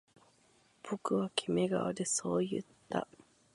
[0.89, 3.07] 僕はキメ顔でそう言った